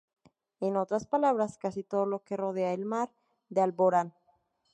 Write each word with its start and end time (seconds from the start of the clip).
En 0.61 0.77
otras 0.77 1.05
palabras, 1.05 1.59
casi 1.59 1.83
todo 1.83 2.07
lo 2.07 2.23
que 2.23 2.35
rodea 2.35 2.71
al 2.71 2.85
mar 2.85 3.11
de 3.49 3.61
Alborán. 3.61 4.15